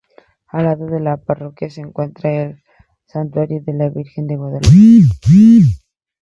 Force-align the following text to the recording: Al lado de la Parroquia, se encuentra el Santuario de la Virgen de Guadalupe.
Al 0.47 0.65
lado 0.65 0.87
de 0.87 0.99
la 0.99 1.17
Parroquia, 1.17 1.69
se 1.69 1.79
encuentra 1.81 2.31
el 2.31 2.63
Santuario 3.05 3.61
de 3.63 3.73
la 3.73 3.89
Virgen 3.89 4.25
de 4.25 4.35
Guadalupe. 4.35 4.67